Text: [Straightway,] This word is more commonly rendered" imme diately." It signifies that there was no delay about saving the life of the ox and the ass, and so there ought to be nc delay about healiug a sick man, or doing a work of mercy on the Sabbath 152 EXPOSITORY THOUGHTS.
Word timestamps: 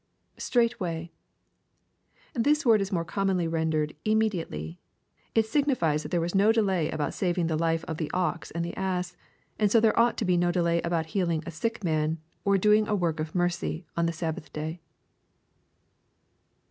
[Straightway,] 0.39 1.11
This 2.33 2.65
word 2.65 2.81
is 2.81 2.91
more 2.91 3.05
commonly 3.05 3.47
rendered" 3.47 3.95
imme 4.03 4.31
diately." 4.31 4.77
It 5.35 5.45
signifies 5.45 6.01
that 6.01 6.09
there 6.09 6.19
was 6.19 6.33
no 6.33 6.51
delay 6.51 6.89
about 6.89 7.13
saving 7.13 7.45
the 7.45 7.55
life 7.55 7.85
of 7.87 7.97
the 7.97 8.09
ox 8.11 8.49
and 8.49 8.65
the 8.65 8.75
ass, 8.75 9.15
and 9.59 9.71
so 9.71 9.79
there 9.79 9.99
ought 9.99 10.17
to 10.17 10.25
be 10.25 10.39
nc 10.39 10.53
delay 10.53 10.81
about 10.81 11.09
healiug 11.13 11.45
a 11.45 11.51
sick 11.51 11.83
man, 11.83 12.17
or 12.43 12.57
doing 12.57 12.87
a 12.87 12.95
work 12.95 13.19
of 13.19 13.35
mercy 13.35 13.85
on 13.95 14.07
the 14.07 14.11
Sabbath 14.11 14.45
152 14.45 14.81
EXPOSITORY 14.81 14.81
THOUGHTS. 14.81 16.51